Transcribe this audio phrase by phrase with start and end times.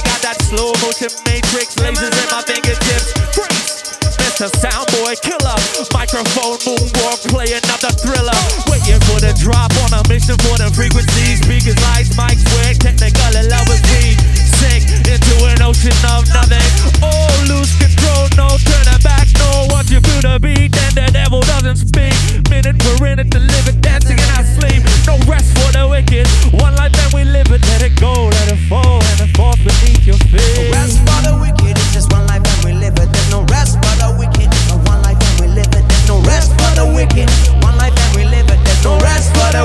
[0.00, 3.12] I got that slow motion matrix, lasers in my fingertips.
[3.36, 3.84] Freeze!
[4.16, 4.48] Mr.
[4.48, 5.58] Soundboy killer,
[5.92, 8.40] microphone moonwalk, play another thriller.
[8.72, 11.44] Waiting for the drop on a mission for the frequencies.
[11.44, 14.16] Speakers, lights, mics, wig, technical and love with we
[14.56, 16.64] sink into an ocean of nothing.
[17.04, 19.68] Oh, lose control, no turning back, no.
[19.68, 22.16] Once you feel the beat, then the devil doesn't speak.
[22.48, 24.80] Minute we're in it to live it, dancing in our sleep.
[25.04, 26.24] No rest for the wicked.
[26.56, 28.99] One life and we live it, let it go, let it fall,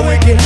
[0.06, 0.40] wicked,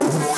[0.00, 0.31] Yes.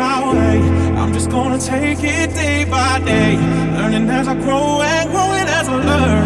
[0.00, 0.58] my way.
[1.00, 3.36] I'm just gonna take it day by day,
[3.76, 6.19] learning as I grow and growing as I learn.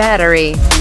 [0.00, 0.79] Battery.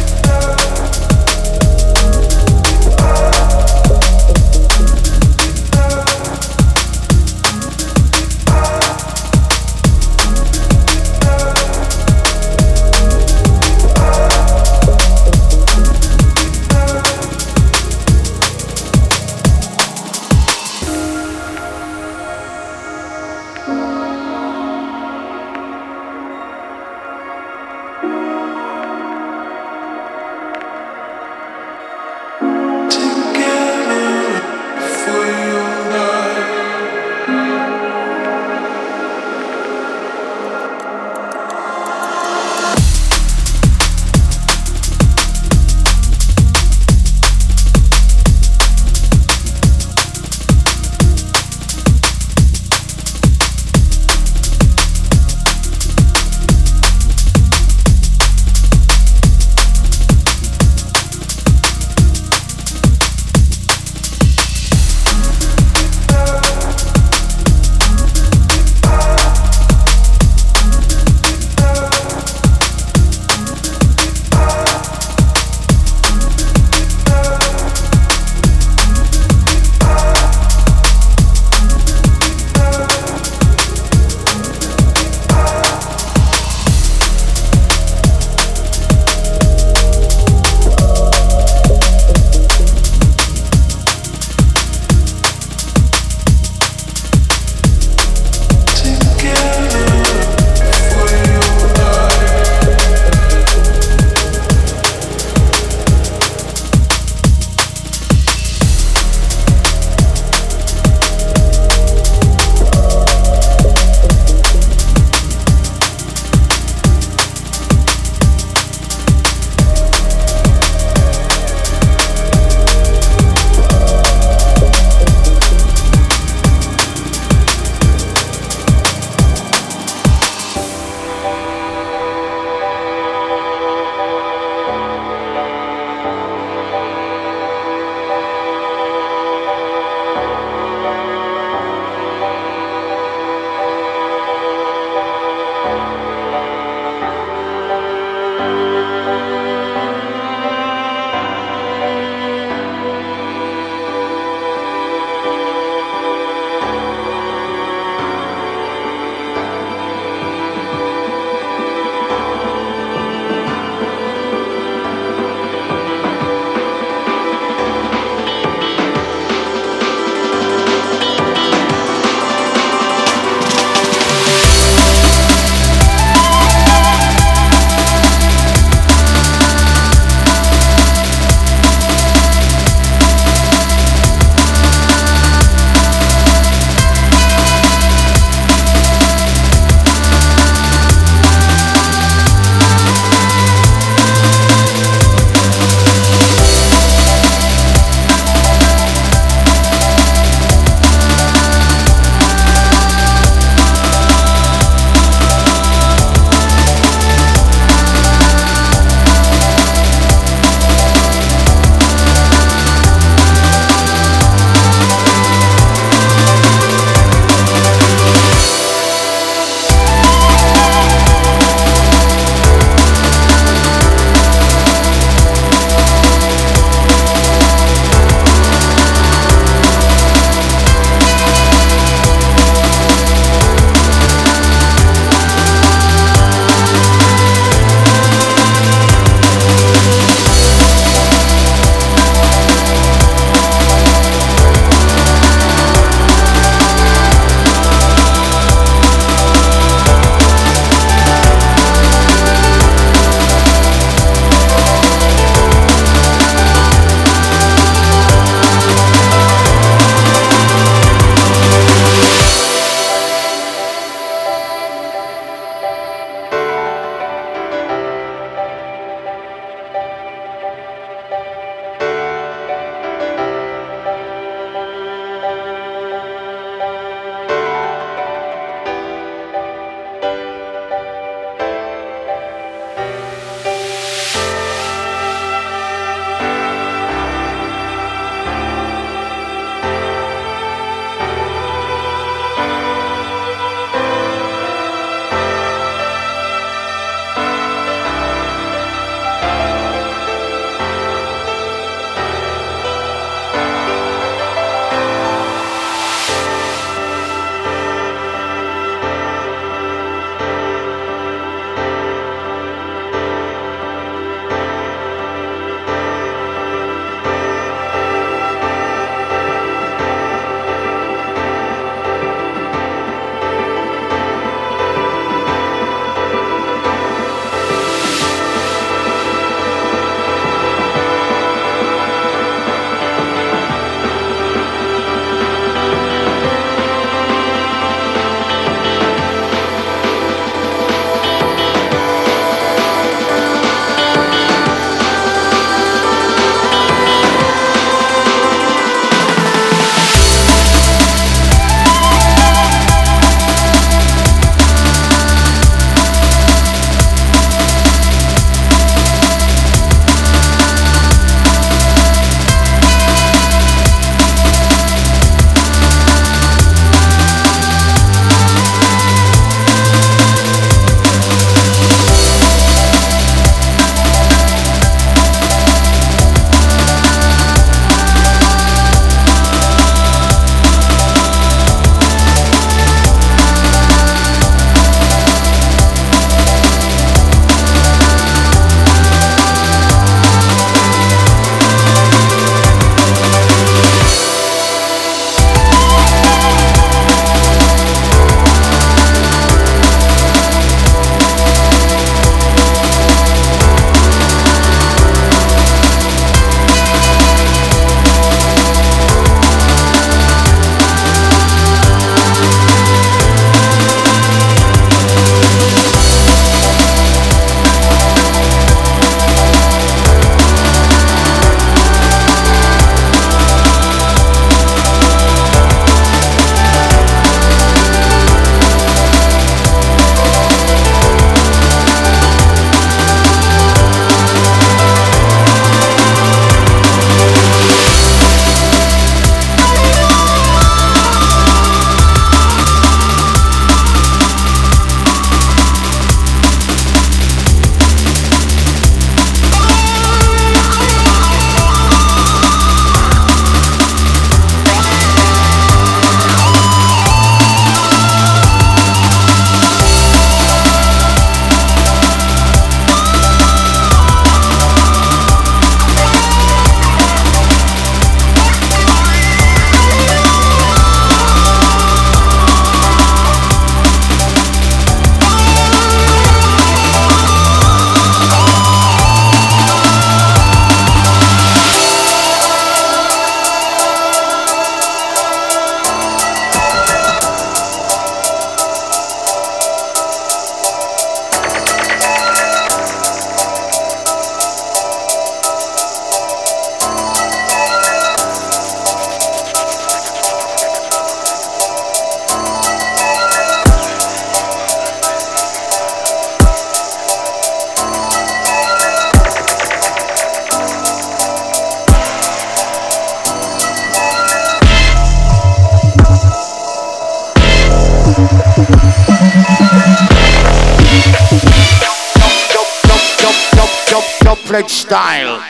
[524.60, 525.22] style.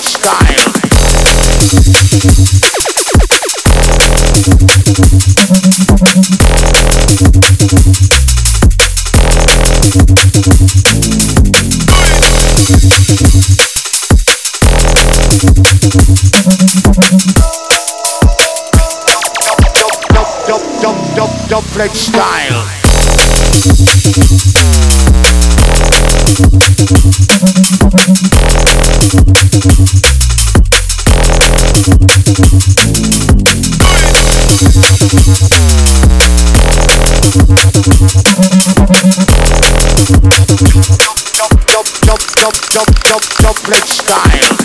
[0.00, 0.70] Style.
[21.50, 22.64] dubflex style.
[40.98, 44.60] Double double double double double double doublet style.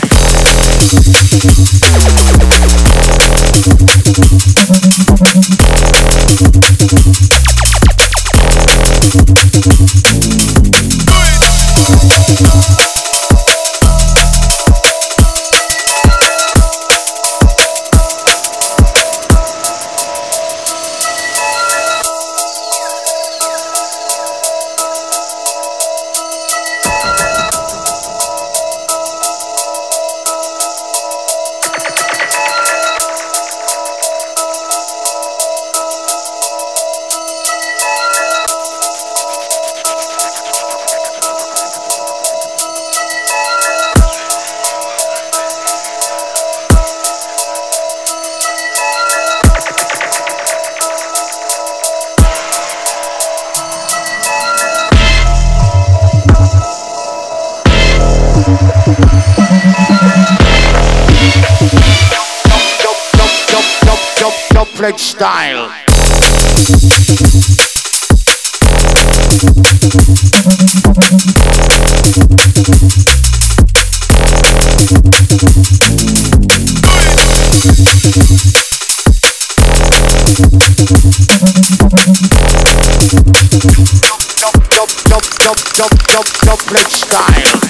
[64.85, 65.71] Fledged Style.
[86.91, 87.65] Style.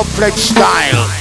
[0.00, 1.20] duplex style.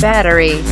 [0.00, 0.62] Battery